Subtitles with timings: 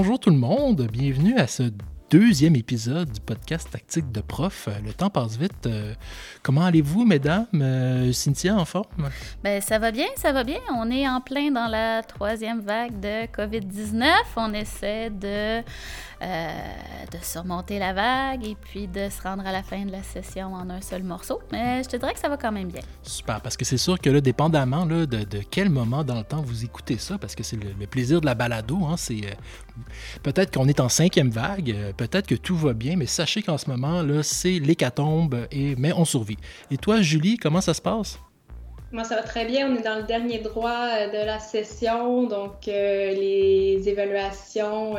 [0.00, 1.64] Bonjour tout le monde, bienvenue à ce
[2.10, 4.68] deuxième épisode du podcast Tactique de prof.
[4.84, 5.66] Le temps passe vite.
[5.66, 5.94] Euh,
[6.42, 7.46] comment allez-vous, mesdames?
[7.54, 9.10] Euh, Cynthia, en forme?
[9.44, 10.60] Ben, ça va bien, ça va bien.
[10.74, 14.06] On est en plein dans la troisième vague de COVID-19.
[14.36, 15.62] On essaie de
[16.20, 16.48] euh,
[17.12, 20.52] de surmonter la vague et puis de se rendre à la fin de la session
[20.52, 21.38] en un seul morceau.
[21.52, 22.80] Mais je te dirais que ça va quand même bien.
[23.04, 26.42] Super, parce que c'est sûr que là, dépendamment là, de, quel moment dans le temps
[26.42, 29.34] vous écoutez ça, parce que c'est le, plaisir de la balado, hein, c'est euh,
[30.24, 33.58] peut-être qu'on est en cinquième vague, euh, peut-être que tout va bien, mais sachez qu'en
[33.58, 36.38] ce moment, là, c'est l'hécatombe, et, mais on survit.
[36.70, 38.18] Et toi, Julie, comment ça se passe?
[38.90, 39.70] Moi, ça va très bien.
[39.70, 44.96] On est dans le dernier droit de la session, donc les évaluations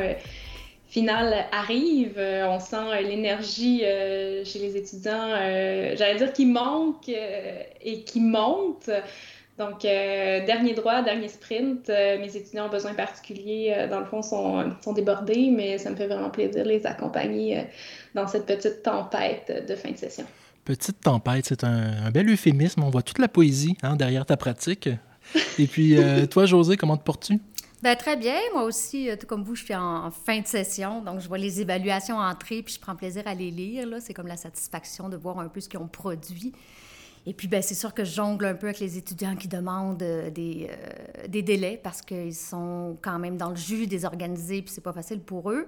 [0.89, 2.16] finale arrive.
[2.17, 5.30] Euh, on sent euh, l'énergie euh, chez les étudiants,
[5.95, 8.89] j'allais dire qui manque et qui monte.
[9.60, 11.90] Donc, dernier droit, dernier sprint.
[11.90, 16.08] mes étudiants ont besoin particuliers, dans le fond, sont, sont, débordés, mais ça me fait
[16.08, 17.68] vraiment plaisir de les accompagner
[18.16, 20.26] dans cette petite tempête de fin de session.
[20.64, 22.84] Petite tempête, c'est un, bel euphémisme.
[22.84, 24.90] On voit toute la poésie hein, derrière ta pratique.
[25.58, 25.98] Et puis,
[26.32, 27.40] toi, José, comment te portes-tu?
[27.82, 28.38] Ben, très bien.
[28.54, 31.02] Moi aussi, euh, tout comme vous, je suis en fin de session.
[31.02, 33.88] Donc, je vois les évaluations entrer, puis je prends plaisir à les lire.
[34.02, 36.52] C'est comme la satisfaction de voir un peu ce qu'ils ont produit.
[37.25, 40.02] Et puis, ben, c'est sûr que je jongle un peu avec les étudiants qui demandent
[40.02, 44.72] euh, des, euh, des délais parce qu'ils sont quand même dans le jus désorganisés, puis
[44.73, 45.67] c'est pas facile pour eux.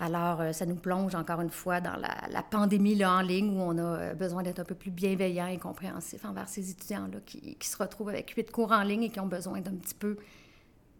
[0.00, 3.76] Alors, ça nous plonge encore une fois dans la, pandémie là, en ligne où on
[3.78, 7.76] a besoin d'être un peu plus bienveillant et compréhensif envers ces étudiants-là qui, qui, se
[7.76, 10.16] retrouvent avec huit cours en ligne et qui ont besoin d'un petit peu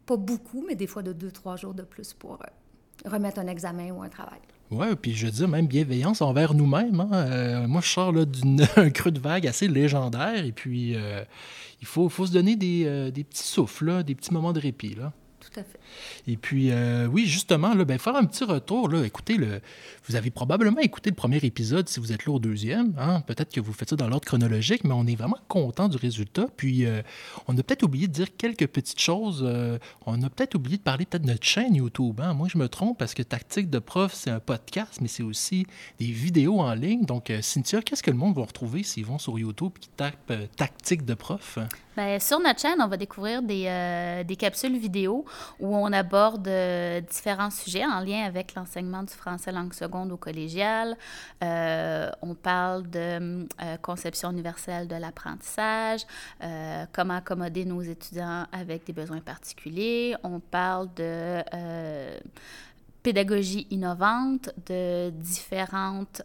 [0.08, 3.46] pas beaucoup, mais des fois de deux, trois jours de plus pour euh, remettre un
[3.46, 4.40] examen ou un travail.
[4.70, 7.00] Oui, puis je dire, même bienveillance envers nous-mêmes.
[7.00, 7.10] Hein.
[7.12, 11.24] Euh, moi, je sors d'un creux de vague assez légendaire, et puis euh,
[11.80, 14.94] il faut, se donner des, des petits souffles, des petits moments de répit.
[14.94, 15.12] Là.
[15.52, 15.78] Tout à fait.
[16.26, 18.88] Et puis, euh, oui, justement, là, ben, faire un petit retour.
[18.88, 19.60] Là, écoutez, le,
[20.06, 22.94] vous avez probablement écouté le premier épisode si vous êtes là au deuxième.
[22.98, 23.22] Hein.
[23.22, 26.46] Peut-être que vous faites ça dans l'ordre chronologique, mais on est vraiment content du résultat.
[26.56, 27.02] Puis, euh,
[27.46, 29.42] on a peut-être oublié de dire quelques petites choses.
[29.46, 32.20] Euh, on a peut-être oublié de parler peut-être de notre chaîne YouTube.
[32.20, 32.34] Hein.
[32.34, 35.66] Moi, je me trompe parce que Tactique de prof, c'est un podcast, mais c'est aussi
[35.98, 37.04] des vidéos en ligne.
[37.04, 40.32] Donc, Cynthia, qu'est-ce que le monde va retrouver s'ils vont sur YouTube et qu'ils tapent
[40.56, 41.58] Tactique de prof?
[41.96, 45.24] Bien, sur notre chaîne, on va découvrir des, des capsules vidéo
[45.60, 50.16] où on aborde euh, différents sujets en lien avec l'enseignement du français langue seconde au
[50.16, 50.96] collégial.
[51.42, 56.00] Euh, on parle de euh, conception universelle de l'apprentissage,
[56.92, 60.14] comment accommoder nos étudiants avec des besoins particuliers.
[60.22, 61.42] On parle de
[63.02, 66.22] pédagogie innovante, de différentes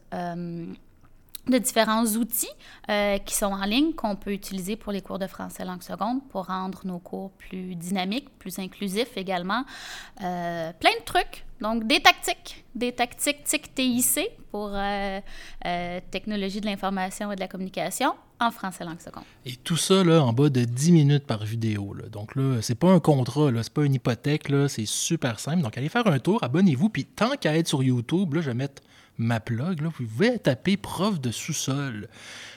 [1.48, 2.48] de différents outils
[2.90, 6.22] euh, qui sont en ligne qu'on peut utiliser pour les cours de français langue seconde
[6.30, 9.66] pour rendre nos cours plus dynamiques, plus inclusifs également.
[10.24, 13.44] Euh, plein de trucs, donc des tactiques, des tactiques
[13.76, 15.20] TIC pour euh,
[16.12, 19.24] technologie de l'information et de la communication en français langue seconde.
[19.46, 21.94] Et tout ça là, en bas de 10 minutes par vidéo.
[21.94, 22.08] Là.
[22.10, 25.62] Donc là, c'est pas un contrat, là, c'est pas une hypothèque, c'est super simple.
[25.62, 28.56] Donc allez faire un tour, abonnez-vous, puis tant qu'à être sur YouTube, là, je vais
[28.56, 28.81] mettre
[29.18, 32.07] ma plug, là, vous pouvez taper prof de sous-sol.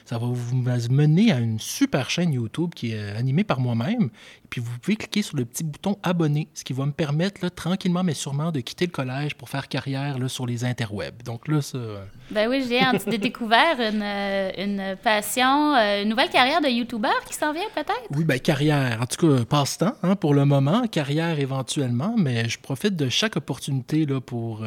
[0.05, 4.11] Ça va vous mener à une super chaîne YouTube qui est animée par moi-même.
[4.51, 7.51] Puis vous pouvez cliquer sur le petit bouton abonner, ce qui va me permettre là,
[7.51, 11.23] tranquillement mais sûrement de quitter le collège pour faire carrière là, sur les interwebs.
[11.25, 11.79] Donc là, ça.
[11.79, 17.09] Euh, ben oui, j'ai découvert une, euh, une, passion, euh, une nouvelle carrière de YouTuber
[17.27, 18.07] qui s'en vient peut-être?
[18.11, 19.01] Oui, ben carrière.
[19.03, 23.37] En tout cas, passe-temps hein, pour le moment, carrière éventuellement, mais je profite de chaque
[23.37, 24.65] opportunité là, pour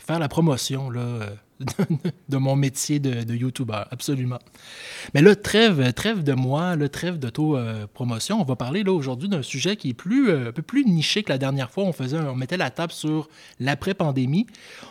[0.00, 1.25] faire la promotion là,
[2.28, 4.38] de mon métier de, de YouTuber, absolument.
[5.14, 8.40] Mais là, trêve, trêve de moi, le trêve d'auto-promotion.
[8.40, 11.22] On va parler là aujourd'hui d'un sujet qui est plus, euh, un peu plus niché
[11.22, 11.84] que la dernière fois.
[11.84, 13.28] On, faisait, on mettait la table sur
[13.60, 14.46] l'après-pandémie.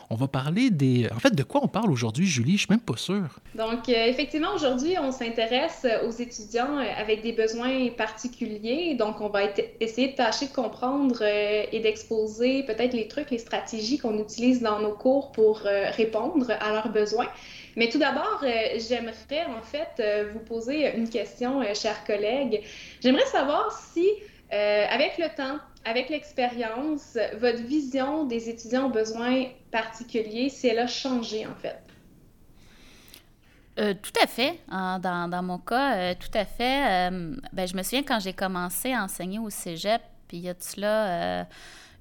[0.10, 1.08] On va parler des...
[1.16, 2.54] En fait, de quoi on parle aujourd'hui, Julie?
[2.54, 3.40] Je suis même pas sûre.
[3.56, 8.96] Donc, euh, effectivement, aujourd'hui, on s'intéresse aux étudiants euh, avec des besoins particuliers.
[8.98, 9.42] Donc, on va
[9.80, 14.80] essayer de tâcher de comprendre et d'exposer peut-être les trucs, les stratégies qu'on utilise dans
[14.80, 17.28] nos cours pour répondre à leurs besoins.
[17.76, 22.64] Mais tout d'abord, euh, j'aimerais en fait euh, vous poser une question, euh, chers collègues.
[23.02, 24.08] J'aimerais savoir si,
[24.50, 30.88] avec le temps, avec l'expérience, votre vision des étudiants aux besoins particuliers, si elle a
[30.88, 31.82] changé en fait.
[34.02, 34.60] tout à fait.
[34.70, 37.10] Dans, dans, mon cas, tout à fait.
[37.52, 40.54] ben, je me souviens quand j'ai commencé à enseigner au cégep, puis il y a
[40.54, 41.46] de cela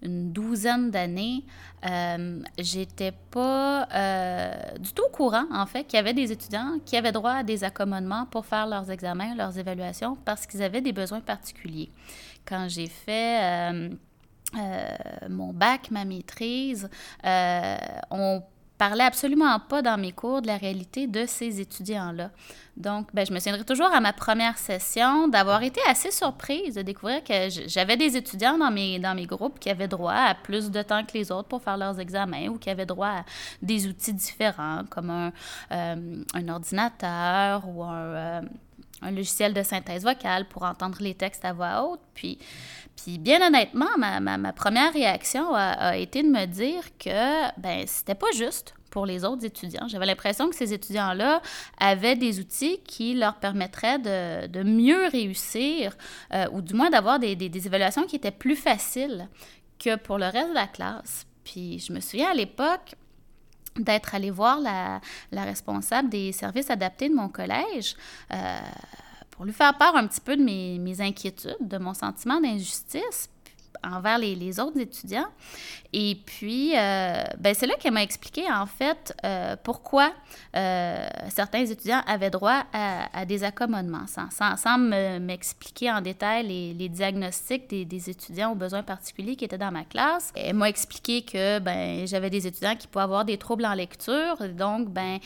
[0.04, 1.44] une douzaine d'années,
[1.86, 6.78] euh, j'étais pas euh, du tout au courant, en fait, qu'il y avait des étudiants
[6.84, 10.80] qui avaient droit à des accommodements pour faire leurs examens, leurs évaluations, parce qu'ils avaient
[10.80, 11.90] des besoins particuliers.
[12.44, 13.42] Quand j'ai fait...
[13.42, 13.88] Euh,
[15.28, 16.88] mon bac, ma maîtrise,
[17.24, 18.40] on
[18.78, 22.30] parlait absolument pas dans mes cours de la réalité de ces étudiants-là.
[22.76, 26.82] Donc, ben, je me souviendrai toujours à ma première session d'avoir été assez surprise de
[26.82, 31.04] découvrir que j'avais des étudiants dans mes, groupes qui avaient droit à plus de temps
[31.04, 33.24] que les autres pour faire leurs examens ou qui avaient droit à
[33.62, 35.32] des outils différents comme un,
[35.70, 38.40] euh, ordinateur ou un, euh,
[39.04, 42.00] un, logiciel de synthèse vocale pour entendre les textes à voix haute.
[42.14, 42.38] Puis,
[42.96, 48.14] puis bien honnêtement, ma, ma, première réaction a, été de me dire que ben c'était
[48.14, 49.88] pas juste pour les autres étudiants.
[49.88, 51.42] J'avais l'impression que ces étudiants-là
[51.78, 55.96] avaient des outils qui leur permettraient de, de mieux réussir
[56.32, 59.28] euh, ou du moins d'avoir des, des évaluations qui étaient plus faciles
[59.80, 61.26] que pour le reste de la classe.
[61.42, 62.94] Puis je me souviens à l'époque,
[63.76, 65.00] d'être allée voir la,
[65.32, 67.96] responsable des services adaptés de mon collège
[68.32, 68.58] euh,
[69.30, 73.28] pour lui faire part un petit peu de mes inquiétudes, de mon sentiment d'injustice
[73.82, 75.26] envers les, autres étudiants.
[75.92, 80.12] Et puis, euh, ben c'est là qu'elle m'a expliqué, en fait, euh, pourquoi
[80.56, 86.88] euh, certains étudiants avaient droit à, des accommodements, sans, sans, sans m'expliquer en détail les,
[86.88, 90.32] diagnostics des, étudiants aux besoins particuliers qui étaient dans ma classe.
[90.34, 94.36] Elle m'a expliqué que ben, j'avais des étudiants qui pouvaient avoir des troubles en lecture,
[94.48, 95.18] donc ben,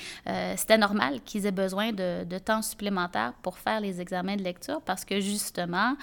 [0.56, 4.80] c'était normal qu'ils aient besoin de, de, temps supplémentaire pour faire les examens de lecture
[4.82, 5.96] parce que, justement,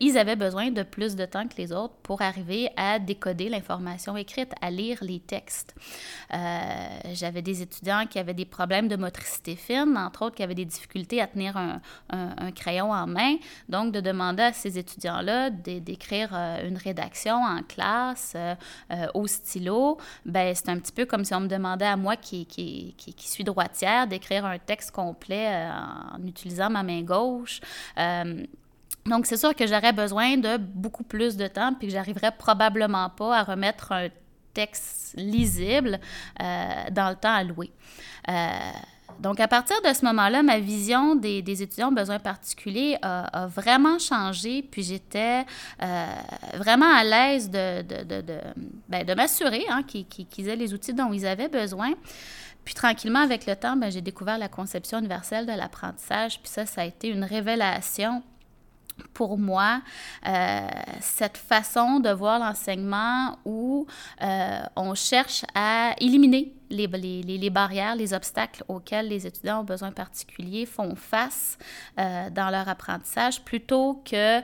[0.00, 4.16] ils avaient besoin de plus de temps que les autres pour arriver à décoder l'information
[4.16, 5.74] écrite, à lire les textes.
[6.34, 10.54] Euh, J'avais des étudiants qui avaient des problèmes de motricité fine, entre autres qui avaient
[10.54, 11.80] des difficultés à tenir un,
[12.54, 13.36] crayon en main.
[13.68, 19.98] Donc, de demander à ces étudiants-là d'écrire euh, une rédaction en classe euh, au stylo,
[20.24, 22.46] ben, c'est un petit peu comme si on me demandait à moi qui,
[23.18, 25.68] suis droitière d'écrire un texte complet
[26.14, 27.60] en utilisant ma main gauche.
[29.06, 33.08] Donc, c'est sûr que j'aurais besoin de beaucoup plus de temps, puis que j'arriverais probablement
[33.10, 34.08] pas à remettre un
[34.52, 36.00] texte lisible
[36.40, 36.44] euh,
[36.90, 37.70] dans le temps alloué.
[38.28, 38.32] Euh,
[39.20, 43.46] donc, à partir de ce moment-là, ma vision des, des étudiants aux besoins particuliers a,
[43.46, 45.44] vraiment changé, puis j'étais
[45.82, 46.06] euh,
[46.54, 48.38] vraiment à l'aise de, de, de, de,
[48.88, 51.92] ben, m'assurer hein, qu'ils qu aient les outils dont ils avaient besoin.
[52.64, 56.66] Puis tranquillement, avec le temps, ben, j'ai découvert la conception universelle de l'apprentissage, puis ça,
[56.66, 58.22] ça a été une révélation
[59.12, 59.82] pour moi,
[60.26, 60.60] euh,
[61.00, 63.86] cette façon de voir l'enseignement où
[64.22, 66.88] euh, on cherche à éliminer les,
[67.50, 71.58] barrières, les obstacles auxquels les étudiants aux besoins particuliers font face
[71.98, 74.40] euh, dans leur apprentissage plutôt que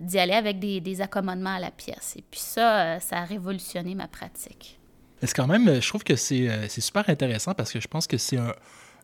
[0.00, 2.14] d'y aller avec des, accommodements à la pièce.
[2.16, 4.78] Et puis ça, ça a révolutionné ma pratique.
[5.22, 8.38] C'est quand même, je trouve que c'est super intéressant parce que je pense que c'est
[8.38, 8.54] un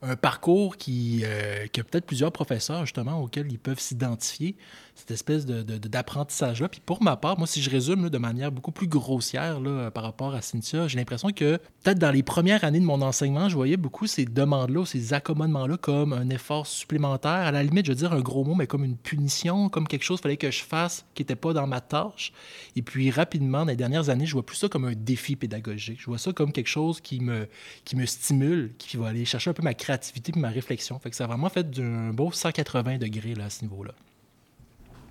[0.06, 4.56] un parcours qui, euh, qui a peut-être plusieurs professeurs, justement, auxquels ils peuvent s'identifier,
[4.96, 6.66] cette espèce d'apprentissage-là.
[6.66, 9.60] De, de, Puis pour ma part, moi, si je résume de manière beaucoup plus grossière
[9.60, 13.02] là, par rapport à Cynthia, j'ai l'impression que peut-être dans les premières années de mon
[13.02, 17.31] enseignement, je voyais beaucoup ces demandes-là, ces accommodements-là comme un effort supplémentaire.
[17.31, 20.02] À la limite, je veux dire un gros mot, mais comme une punition, comme quelque
[20.02, 22.32] chose qu'il fallait que je fasse qui n'était pas dans ma tâche.
[22.75, 26.00] Et puis rapidement, dans les dernières années, je vois plus ça comme un défi pédagogique.
[26.00, 27.49] Je vois ça comme quelque chose qui me,
[27.85, 30.99] qui me stimule, qui va aller chercher un peu ma créativité et ma réflexion.
[30.99, 33.92] Fait que ça a vraiment fait un beau 180 degrés là, à ce niveau-là.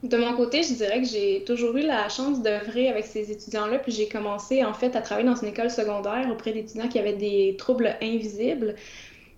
[0.06, 3.80] De mon côté, je dirais que j'ai toujours eu la chance d'œuvrer avec ces étudiants-là,
[3.80, 7.14] puis j'ai commencé en fait à travailler dans une école secondaire auprès d'étudiants qui avaient
[7.14, 8.76] des troubles invisibles.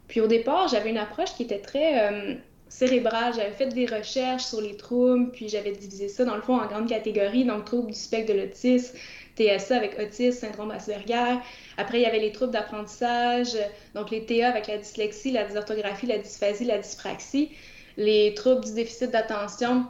[0.09, 2.33] Puis au départ, j'avais une approche qui était très euh,
[2.67, 3.33] cérébrale.
[3.33, 6.65] J'avais fait des recherches sur les troubles, puis j'avais divisé ça dans le fond en
[6.65, 8.97] grandes catégories, donc troubles du spectre de l'autisme,
[9.38, 11.38] TSA avec autisme, syndrome Asperger.
[11.77, 13.55] Après, il y avait les troubles d'apprentissage,
[13.95, 17.51] donc les TA avec la dyslexie, la dysorthographie, la dysphasie, la dyspraxie,
[17.95, 19.86] les troubles du déficit d'attention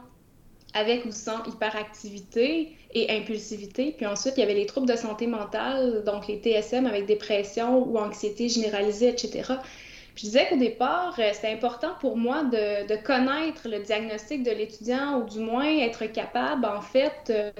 [0.74, 3.94] avec ou sans hyperactivité et impulsivité.
[3.96, 7.86] Puis ensuite, il y avait les troubles de santé mentale, donc les TSM avec dépression
[7.86, 9.54] ou anxiété généralisée, etc.
[10.14, 14.50] Puis je disais qu'au départ, euh, c'était important pour moi de, connaître le diagnostic de
[14.50, 17.52] l'étudiant ou du moins être capable, en fait, euh,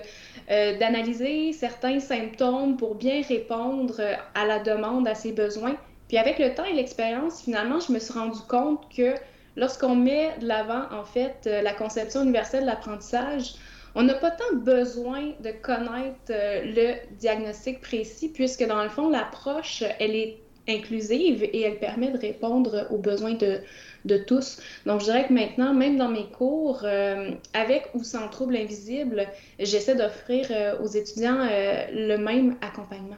[0.51, 4.01] euh, d'analyser certains symptômes pour bien répondre
[4.35, 5.77] à la demande, à ses besoins.
[6.09, 9.15] Puis avec le temps et l'expérience, finalement, je me suis rendu compte que
[9.59, 13.55] lorsqu'on met de l'avant, en fait, euh, la conception universelle de l'apprentissage,
[13.95, 19.11] on n'a pas tant besoin de connaître euh, le diagnostic précis, puisque dans le fond,
[19.11, 20.39] l'approche, elle est
[20.69, 23.61] inclusive et elle permet de répondre aux besoins de,
[24.05, 24.61] de tous.
[24.87, 29.27] Donc, je dirais que maintenant, même dans mes cours, euh, avec ou sans trouble invisible,
[29.59, 31.49] j'essaie d'offrir aux étudiants
[31.91, 33.17] le même accompagnement.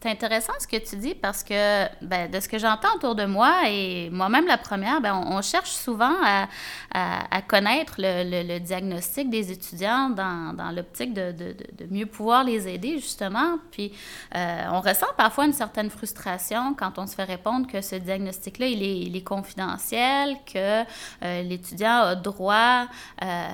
[0.00, 3.24] C'est intéressant ce que tu dis parce que ben, de ce que j'entends autour de
[3.26, 6.14] moi et moi-même la première, ben, on, cherche souvent
[6.92, 11.54] à, connaître le, diagnostic des étudiants dans, l'optique de,
[11.90, 13.58] mieux pouvoir les aider justement.
[13.70, 13.92] Puis
[14.34, 18.66] euh, on ressent parfois une certaine frustration quand on se fait répondre que ce diagnostic-là,
[18.66, 22.86] il est, confidentiel, que euh, l'étudiant a droit
[23.22, 23.48] euh,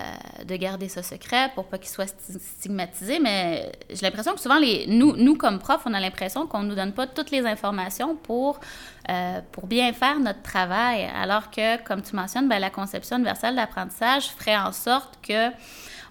[0.45, 2.13] de garder ce secret pour pas qu'il soit
[2.59, 3.19] stigmatisé.
[3.21, 6.75] Mais j'ai l'impression que souvent, nous, nous comme profs, on a l'impression qu'on ne nous
[6.75, 8.61] donne pas toutes les informations pour,
[9.09, 11.09] euh, pour bien faire notre travail.
[11.15, 15.51] Alors que, comme tu mentionnes, ben, la conception universelle d'apprentissage ferait en sorte que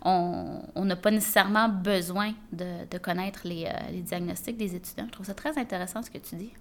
[0.05, 5.05] on n'a pas nécessairement besoin de, connaître euh, les, diagnostics des étudiants.
[5.07, 6.53] Je trouve ça très intéressant ce que tu dis.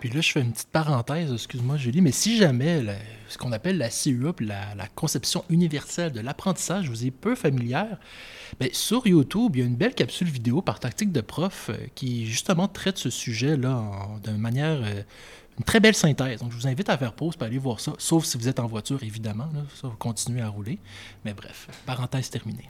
[0.00, 2.84] Puis là, je fais une petite parenthèse, excuse-moi Julie, mais si jamais
[3.28, 7.98] ce qu'on appelle la CUA, la, la, conception universelle de l'apprentissage vous est peu familière,
[8.58, 11.76] bien, sur YouTube, il y a une belle capsule vidéo par tactique de prof euh,
[11.94, 13.90] qui justement traite ce sujet-là
[14.24, 15.02] d'une manière, euh,
[15.58, 16.40] une très belle synthèse.
[16.40, 18.60] Donc je vous invite à faire pause pour aller voir ça, sauf si vous êtes
[18.60, 19.48] en voiture, évidemment,
[19.80, 20.78] ça, vous continuez à rouler.
[21.24, 22.68] Mais bref, parenthèse terminée.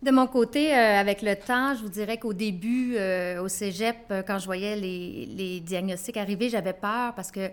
[0.00, 3.96] De mon côté, euh, avec le temps, je vous dirais qu'au début, euh, au cégep,
[4.12, 7.50] euh, quand je voyais les, diagnostics arriver, j'avais peur parce que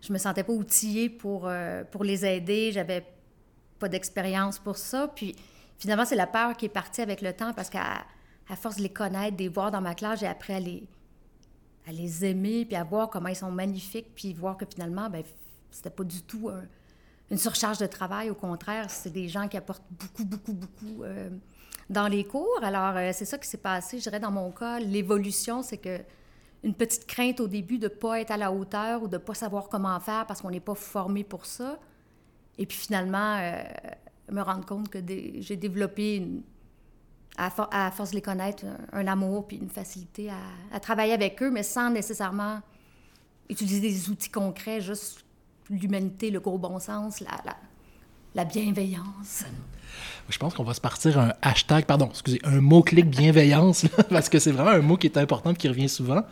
[0.00, 1.50] je me sentais pas outillée pour,
[1.92, 2.72] pour les aider.
[2.72, 3.06] J'avais
[3.78, 5.08] pas d'expérience pour ça.
[5.14, 5.36] Puis
[5.78, 8.04] finalement, c'est la peur qui est partie avec le temps parce qu'à
[8.56, 10.86] force de les connaître, de les voir dans ma classe, j'ai appris à les,
[11.90, 15.22] les aimer, puis à voir comment ils sont magnifiques, puis voir que finalement, ben
[15.70, 16.50] c'était pas du tout
[17.30, 18.28] une surcharge de travail.
[18.28, 21.04] Au contraire, c'est des gens qui apportent beaucoup, beaucoup, beaucoup
[21.90, 22.60] dans les cours.
[22.62, 24.78] Alors, euh, c'est ça qui s'est passé, je dirais, dans mon cas.
[24.78, 26.00] L'évolution, c'est que
[26.62, 29.18] une petite crainte au début de ne pas être à la hauteur ou de ne
[29.18, 31.78] pas savoir comment faire parce qu'on n'est pas formé pour ça.
[32.56, 33.62] Et puis finalement, euh,
[34.30, 34.98] me rendre compte que
[35.38, 36.26] j'ai développé,
[37.36, 37.50] à,
[37.90, 40.30] force de les connaître, un, amour puis une facilité
[40.72, 42.60] à, travailler avec eux, mais sans nécessairement
[43.50, 45.24] utiliser des outils concrets, juste
[45.68, 47.56] l'humanité, le gros bon sens, la,
[48.34, 49.44] la bienveillance.
[50.28, 54.38] Je pense qu'on va se partir un hashtag, pardon, excusez, un mot-clic bienveillance, parce que
[54.38, 56.22] c'est vraiment un mot qui est important qui revient souvent.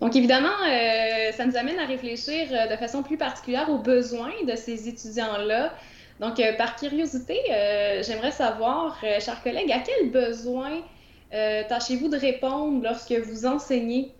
[0.00, 4.32] Donc, évidemment, euh, ça nous amène à réfléchir euh, de façon plus particulière aux besoins
[4.46, 5.74] de ces étudiants-là.
[6.20, 7.36] Donc, euh, par curiosité,
[8.02, 10.82] j'aimerais savoir, chers collègues, à quels besoins
[11.30, 14.12] tâchez-vous de répondre lorsque vous enseignez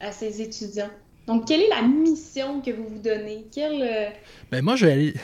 [0.00, 0.90] à ces étudiants?
[1.26, 3.46] Donc, quelle est la mission que vous vous donnez?
[3.54, 4.12] Quelle...
[4.50, 5.14] Ben moi, je vais aller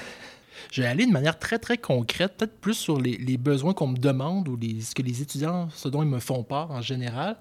[0.72, 3.96] je vais aller de manière très, très concrète, peut-être plus sur les, besoins qu'on me
[3.96, 7.36] demande ou ce que les étudiants, ce dont ils me font part en général.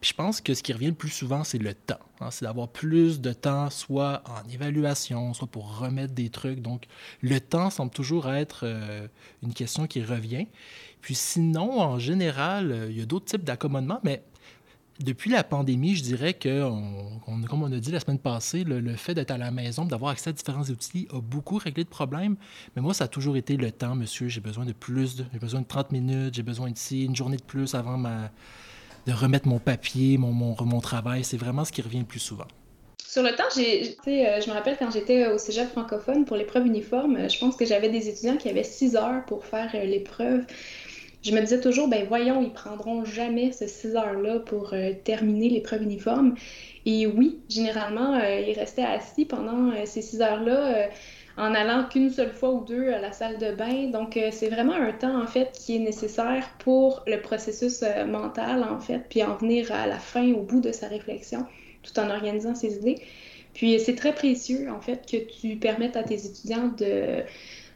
[0.00, 1.98] Puis je pense que ce qui revient le plus souvent, c'est le temps.
[2.20, 2.30] Hein.
[2.30, 6.60] c'est d'avoir plus de temps, soit en évaluation, soit pour remettre des trucs.
[6.60, 6.86] Donc,
[7.20, 9.06] le temps semble toujours être euh,
[9.42, 10.46] une question qui revient.
[11.00, 14.22] Puis sinon, en général, euh, il y a d'autres types d'accommodements, mais
[15.00, 16.62] depuis la pandémie, je dirais que,
[17.24, 20.30] comme on a dit la semaine passée, le, fait d'être à la maison, d'avoir accès
[20.30, 22.36] à différents outils, a beaucoup réglé de problèmes.
[22.74, 24.28] Mais moi, ça a toujours été le temps, monsieur.
[24.28, 27.42] J'ai besoin de plus, j'ai besoin de 30 minutes, j'ai besoin d'ici une journée de
[27.42, 31.24] plus avant de remettre mon papier, mon, travail.
[31.24, 32.46] C'est vraiment ce qui revient le plus souvent.
[33.06, 37.30] Sur le temps, euh, je me rappelle quand j'étais au cégep francophone pour l'épreuve uniforme,
[37.30, 40.44] je pense que j'avais des étudiants qui avaient six heures pour faire euh, l'épreuve
[41.26, 45.48] je me disais toujours, ben voyons, ils prendront jamais ces six heures-là pour euh, terminer
[45.48, 46.36] l'épreuve uniforme.
[46.84, 50.88] Et oui, généralement, euh, ils restaient assis pendant euh, ces six heures-là
[51.36, 53.90] en allant qu'une seule fois ou deux à la salle de bain.
[53.90, 58.78] Donc, c'est vraiment un temps, en fait, qui est nécessaire pour le processus mental, en
[58.78, 61.44] fait, puis en venir à la fin, au bout de sa réflexion,
[61.82, 63.02] tout en organisant ses idées.
[63.52, 67.22] Puis, c'est très précieux, en fait, que tu permettes à tes étudiants de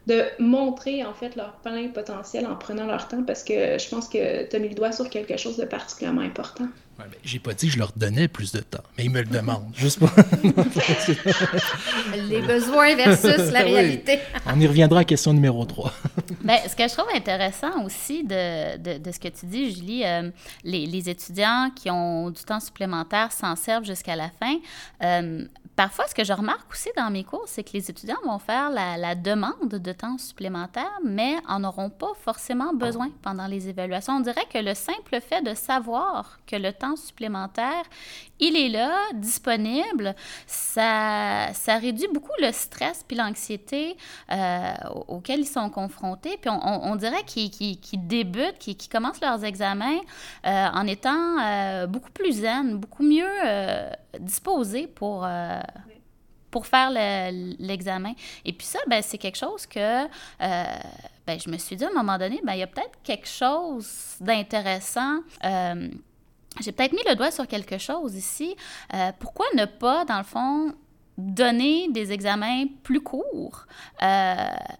[0.07, 4.09] de montrer en fait leur plein potentiel en prenant leur temps parce que je pense
[4.09, 6.69] que tu as mis le doigt sur quelque chose de particulièrement important.
[7.01, 9.21] Ouais, ben, j'ai pas dit que je leur donnais plus de temps, mais ils me
[9.21, 10.11] le demandent, juste pour...
[12.29, 14.19] Les besoins versus la réalité.
[14.45, 15.95] On y reviendra à question numéro 3.
[16.45, 20.05] ben, ce que je trouve intéressant aussi de, de, de ce que tu dis, Julie,
[20.05, 20.31] euh,
[20.63, 24.57] les, les, étudiants qui ont du temps supplémentaire s'en servent jusqu'à la fin.
[25.03, 25.47] Euh,
[25.81, 28.69] Parfois, ce que je remarque aussi dans mes cours, c'est que les étudiants vont faire
[28.69, 34.13] la, demande de temps supplémentaire, mais en auront pas forcément besoin pendant les évaluations.
[34.17, 37.83] On dirait que le simple fait de savoir que le temps supplémentaire,
[38.41, 40.15] il est là, disponible,
[40.47, 43.97] ça, ça réduit beaucoup le stress puis l'anxiété
[44.31, 44.73] euh,
[45.09, 46.39] auxquels ils sont confrontés.
[46.41, 49.99] Puis on, dirait qu'ils débutent, qu'ils commencent leurs examens
[50.47, 53.29] euh, en étant euh, beaucoup plus zen, beaucoup mieux
[54.21, 55.27] disposés pour
[56.51, 58.13] pour faire l'examen.
[58.45, 60.09] Et puis ça, ben, c'est quelque chose que euh,
[61.27, 63.29] ben, je me suis dit à un moment donné, ben, il y a peut-être quelque
[63.29, 65.19] chose d'intéressant.
[65.45, 65.89] Euh,
[66.61, 68.57] j'ai peut-être mis le doigt sur quelque chose ici.
[68.95, 70.75] Euh, pourquoi ne pas, dans le fond,
[71.17, 73.67] donner des examens plus courts,
[74.03, 74.37] euh,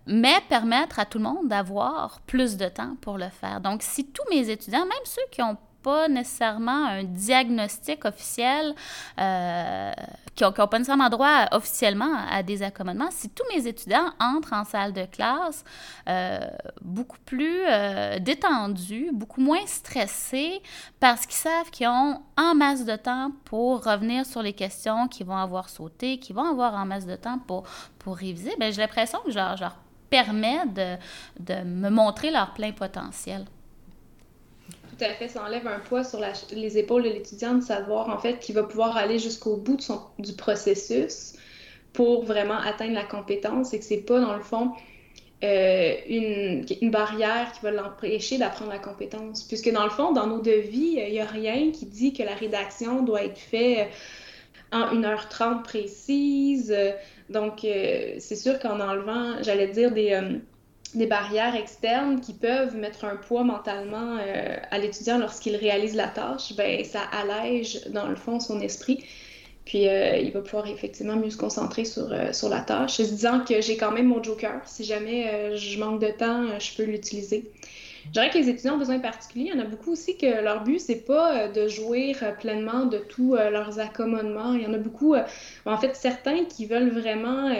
[0.07, 3.61] mais permettre à tout le monde d'avoir plus de temps pour le faire?
[3.61, 8.75] Donc, si tous mes étudiants, même ceux qui ont pas nécessairement un diagnostic officiel,
[9.19, 9.93] euh,
[10.35, 13.11] qui n'ont pas nécessairement droit officiellement à des accommodements.
[13.11, 15.65] Si tous mes étudiants entrent en salle de classe
[16.09, 16.41] euh,
[16.83, 20.63] beaucoup plus euh, détendus, beaucoup moins stressés,
[20.99, 25.27] parce qu'ils savent qu'ils ont en masse de temps pour revenir sur les questions qu'ils
[25.27, 27.65] vont avoir sautées, qu'ils vont avoir en masse de temps pour,
[27.99, 29.77] pour réviser, bien, j'ai l'impression que je leur
[30.09, 30.97] permets de,
[31.39, 33.45] de me montrer leur plein potentiel
[35.01, 36.21] tout à fait, ça enlève un poids sur
[36.53, 39.83] les épaules de l'étudiant de savoir en fait qu'il va pouvoir aller jusqu'au bout de
[39.83, 41.33] son, du processus
[41.95, 44.73] pour vraiment atteindre la compétence et que c'est pas dans le fond
[45.43, 49.45] euh, une, barrière qui va l'empêcher d'apprendre la compétence.
[49.45, 52.35] Puisque dans le fond, dans nos devis, il n'y a rien qui dit que la
[52.35, 53.89] rédaction doit être faite
[54.71, 56.77] en 1h30 précise.
[57.31, 60.39] Donc, euh, c'est sûr qu'en enlevant, j'allais dire, des, euh,
[60.95, 66.09] des barrières externes qui peuvent mettre un poids mentalement euh, à l'étudiant lorsqu'il réalise la
[66.09, 69.05] tâche, ben ça allège dans le fond son esprit.
[69.65, 73.03] Puis euh, il va pouvoir effectivement mieux se concentrer sur, euh, sur la tâche, se
[73.03, 74.61] disant que j'ai quand même mon joker.
[74.67, 77.51] Si jamais je manque de temps, je peux l'utiliser.
[78.07, 80.43] Je dirais que les étudiants ont besoin particuliers, il y en a beaucoup aussi que
[80.43, 84.55] leur but, c'est pas de jouir pleinement de tous leurs accommodements.
[84.55, 85.15] Il y en a beaucoup,
[85.67, 87.55] en fait, certains qui veulent vraiment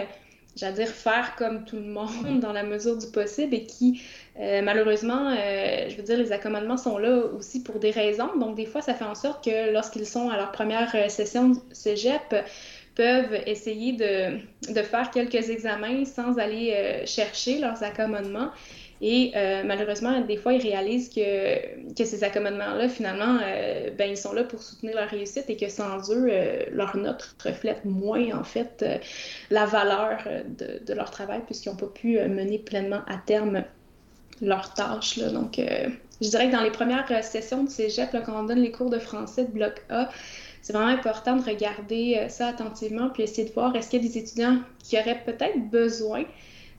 [0.55, 4.01] j'allais dire, faire comme tout le monde dans la mesure du possible et qui,
[4.39, 8.37] euh, malheureusement, euh, je veux dire, les accommodements sont là aussi pour des raisons.
[8.37, 11.53] Donc, des fois, ça fait en sorte que lorsqu'ils sont à leur première euh, session
[11.71, 12.35] cégep,
[12.93, 14.37] peuvent essayer de,
[14.73, 18.49] de, faire quelques examens sans aller chercher leurs accommodements.
[19.03, 24.17] Et euh, malheureusement, des fois, ils réalisent que, que ces accommodements-là, finalement, euh, ben, ils
[24.17, 28.31] sont là pour soutenir leur réussite et que sans eux, euh, leur note reflète moins,
[28.39, 28.85] en fait,
[29.49, 33.63] la valeur de, de, leur travail puisqu'ils n'ont pas pu mener pleinement à terme
[34.39, 35.17] leurs tâches.
[35.17, 35.29] Là.
[35.29, 38.91] Donc, je dirais que dans les premières sessions de cégep, quand on donne les cours
[38.91, 40.09] de français de bloc A,
[40.61, 44.07] c'est vraiment important de regarder ça attentivement puis essayer de voir est-ce qu'il y a
[44.07, 46.23] des étudiants qui auraient peut-être besoin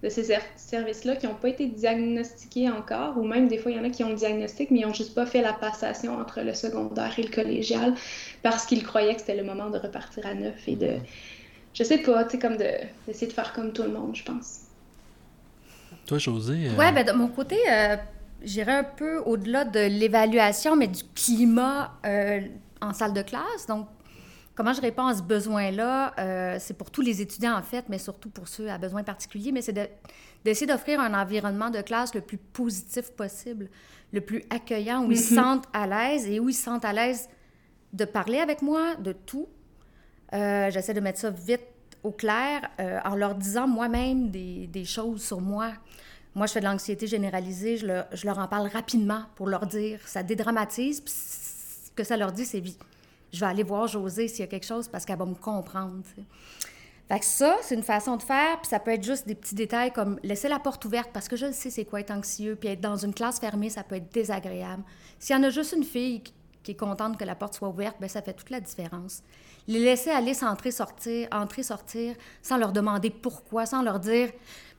[0.03, 3.81] de ces services-là qui n'ont pas été diagnostiqués encore, ou même des fois, il y
[3.81, 6.41] en a qui ont le diagnostic, mais ils n'ont juste pas fait la passation entre
[6.41, 7.95] le secondaire et le collégial
[8.43, 10.97] parce qu'ils croyaient que c'était le moment de repartir à neuf et de,
[11.75, 14.63] je sais pas, tu sais, comme d'essayer de, faire comme tout le monde, je pense.
[16.07, 16.69] Toi, José?
[16.69, 16.77] Euh...
[16.77, 17.97] Ouais, ben, de mon côté, euh,
[18.43, 22.41] j'irais un peu au-delà de l'évaluation, mais du climat euh,
[22.81, 23.67] en salle de classe.
[23.69, 23.87] Donc,
[24.55, 26.15] Comment je réponds à ce besoin-là?
[26.19, 29.51] Euh, c'est pour tous les étudiants, en fait, mais surtout pour ceux à besoins particuliers,
[29.51, 29.73] mais c'est
[30.45, 33.71] d'essayer d'offrir un environnement de classe le plus positif possible,
[34.13, 35.37] le plus accueillant, où ils se mm-hmm.
[35.37, 37.29] sentent à l'aise et où ils se sentent à l'aise
[37.95, 39.49] de parler avec moi de tout.
[40.35, 41.63] Euh, j'essaie de mettre ça vite
[42.03, 45.73] au clair euh, en leur disant moi-même des, des, choses sur moi.
[46.35, 49.67] Moi, je fais de l'anxiété généralisée, je leur, je leur, en parle rapidement pour leur
[49.67, 50.01] dire.
[50.07, 52.63] Ça dédramatise, puis ce que ça leur dit, c'est
[53.33, 56.03] je vais aller voir José s'il y a quelque chose parce qu'elle va me comprendre.
[57.09, 59.55] Fait que ça, c'est une façon de faire, puis ça peut être juste des petits
[59.55, 62.69] détails comme laisser la porte ouverte parce que je sais c'est quoi être anxieux, puis
[62.69, 64.83] être dans une classe fermée, ça peut être désagréable.
[65.19, 66.23] S'il y en a juste une fille
[66.63, 69.23] qui est contente que la porte soit ouverte, bien, ça fait toute la différence.
[69.67, 74.31] Les laisser aller s'entrer, sortir, entrer, sortir, sans leur demander pourquoi, sans leur dire,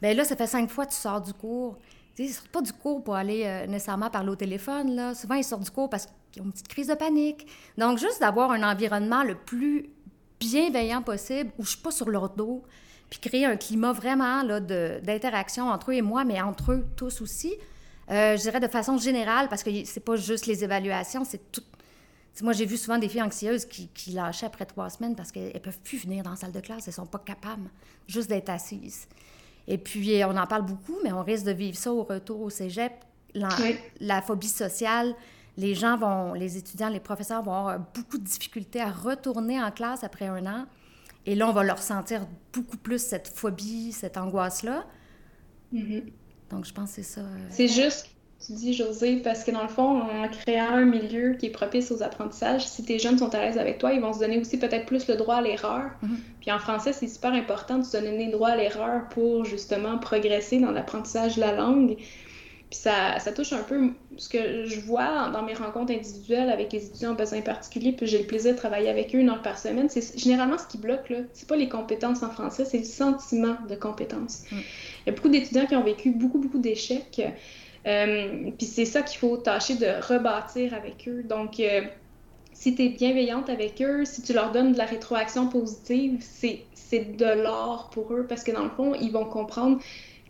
[0.02, 1.78] bien là, ça fait cinq fois que tu sors du cours.
[2.18, 4.96] ils ne sortent pas du cours pour aller euh, nécessairement parler au téléphone.
[4.96, 5.14] Là.
[5.14, 7.48] Souvent, ils sortent du cours parce qui ont une petite crise de panique.
[7.78, 9.90] Donc, juste d'avoir un environnement le plus
[10.40, 12.64] bienveillant possible, où je suis pas sur leur dos,
[13.10, 17.54] puis créer un climat vraiment d'interaction entre eux et moi, mais entre eux tous aussi.
[18.10, 21.62] Euh, je dirais de façon générale, parce que c'est pas juste les évaluations, c'est tout.
[22.42, 25.54] moi, j'ai vu souvent des filles anxieuses qui, qui lâchaient après trois semaines parce qu'elles
[25.54, 27.70] ne peuvent plus venir dans la salle de classe, elles sont pas capables
[28.08, 29.08] juste d'être assises.
[29.68, 32.50] Et puis, on en parle beaucoup, mais on risque de vivre ça au retour au
[32.50, 32.92] cégep.
[33.36, 33.50] La,
[34.00, 35.16] la phobie sociale,
[35.58, 39.72] les gens vont, les étudiants, les professeurs vont avoir beaucoup de difficultés à retourner en
[39.72, 40.66] classe après un an.
[41.26, 44.86] Et là, on va leur sentir beaucoup plus cette phobie, cette angoisse-là.
[45.74, 46.04] Mm-hmm.
[46.50, 47.22] Donc, je pense que c'est ça.
[47.22, 48.10] Euh, c'est juste,
[48.46, 51.92] tu dis, José, parce que dans le fond, en créant un milieu qui est propice
[51.92, 54.58] aux apprentissages, si tes jeunes sont à l'aise avec toi, ils vont se donner aussi
[54.60, 55.92] peut-être plus le droit à l'erreur.
[56.04, 56.18] Mm-hmm.
[56.42, 59.98] Puis en français, c'est super important de se donner le droit à l'erreur pour justement
[59.98, 61.96] progresser dans l'apprentissage de la langue.
[62.74, 66.74] Puis ça, ça, touche un peu ce que je vois dans mes rencontres individuelles avec
[66.74, 69.44] les étudiants en besoins particuliers, puis j'ai le plaisir de travailler avec eux une heure
[69.44, 69.90] par semaine.
[69.90, 71.18] C'est généralement ce qui bloque, là.
[71.34, 74.46] C'est pas les compétences en français, c'est le sentiment de compétence.
[74.52, 74.56] Mm.
[74.56, 74.64] Il
[75.06, 77.22] y a beaucoup d'étudiants qui ont vécu beaucoup, beaucoup d'échecs.
[77.86, 81.22] Euh, puis c'est ça qu'il faut tâcher de rebâtir avec eux.
[81.22, 81.82] Donc, euh,
[82.54, 86.66] si tu es bienveillante avec eux, si tu leur donnes de la rétroaction positive, c'est
[87.18, 89.78] de l'or pour eux parce que dans le fond, ils vont comprendre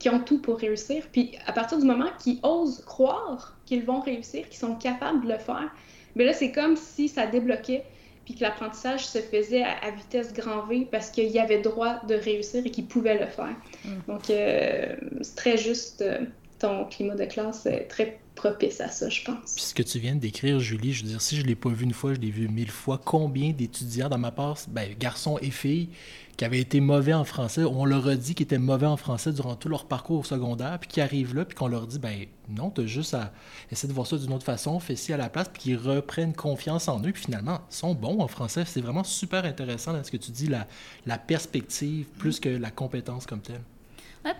[0.04, 1.04] qu'ils ont tout pour réussir.
[1.12, 5.32] Puis à partir du moment qu'ils osent croire qu'ils vont réussir, qu'ils sont capables de
[5.32, 5.74] le faire,
[6.16, 7.86] mais là, c'est comme si ça débloquait
[8.26, 12.16] puis que l'apprentissage se faisait à, vitesse grand V parce qu'il y avait droit de
[12.16, 13.56] réussir et qu'ils pouvaient le faire.
[13.84, 13.90] Mm.
[14.08, 16.20] Donc, euh, c'est très juste euh,
[16.60, 19.54] ton climat de classe, est très propice à ça, je pense.
[19.56, 21.56] Puis ce que tu viens de décrire, Julie, je veux dire, si je ne l'ai
[21.56, 23.00] pas vu une fois, je l'ai vu mille fois.
[23.04, 25.90] Combien d'étudiants dans ma part, ben, garçons et filles,
[26.38, 29.32] qui avaient été mauvais en français, on leur a dit qu'ils étaient mauvais en français
[29.32, 32.26] durant tout leur parcours au secondaire, puis qui arrivent là, puis qu'on leur dit, ben
[32.50, 33.32] non, tu as juste à
[33.72, 36.34] essayer de voir ça d'une autre façon, fais ci à la place, puis qu'ils reprennent
[36.34, 38.64] confiance en eux, puis finalement, sont bons en français.
[38.66, 40.68] C'est vraiment super intéressant dans ce que tu dis, la,
[41.06, 43.62] la perspective plus que la compétence comme telle.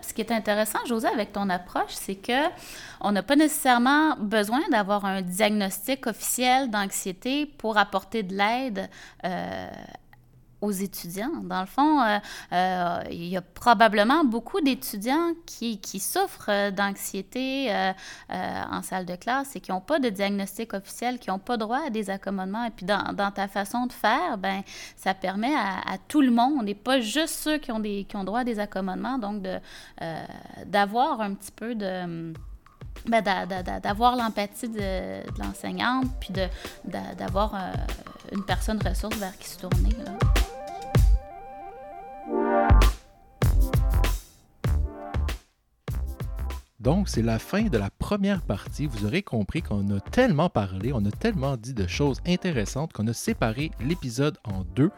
[0.02, 2.48] Ce qui est intéressant, José, avec ton approche, c'est que
[3.00, 8.88] on n'a pas nécessairement besoin d'avoir un diagnostic officiel d'anxiété pour apporter de l'aide
[9.24, 9.68] euh,
[10.64, 11.42] aux étudiants.
[11.42, 12.18] Dans le fond, euh,
[12.52, 17.70] euh, il y a probablement beaucoup d'étudiants qui, qui, souffrent euh, d'anxiété
[18.30, 21.80] en salle de classe et qui n'ont pas de diagnostic officiel, qui n'ont pas droit
[21.86, 22.64] à des accommodements.
[22.64, 24.62] Et puis, dans, ta façon de faire, ben,
[24.96, 28.24] ça permet à, tout le monde, et pas juste ceux qui ont, des, qui ont
[28.24, 29.42] droit à des accommodements, donc
[30.66, 32.32] d'avoir un petit peu de...
[33.06, 33.22] Ben,
[33.82, 36.32] d'avoir l'empathie de, l'enseignante, puis
[36.84, 37.54] d'avoir
[38.32, 39.90] une personne ressource vers qui se tourner.
[46.84, 48.86] Donc, c'est la fin de la première partie.
[48.86, 53.06] Vous aurez compris qu'on a tellement parlé, on a tellement dit de choses intéressantes qu'on
[53.06, 54.90] a séparé l'épisode en deux.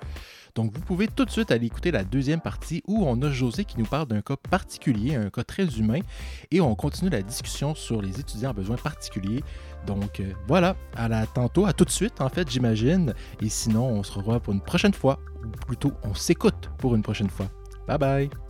[0.57, 3.65] Donc, vous pouvez tout de suite aller écouter la deuxième partie où on a José
[3.65, 6.01] qui nous parle d'un cas particulier, un cas très humain,
[6.51, 9.45] et on continue la discussion sur les étudiants à besoins particuliers.
[9.87, 13.15] Donc, euh, voilà, à la tantôt, à tout de suite, en fait, j'imagine.
[13.41, 17.03] Et sinon, on se revoit pour une prochaine fois, ou plutôt, on s'écoute pour une
[17.03, 17.47] prochaine fois.
[17.87, 18.46] Bye bye!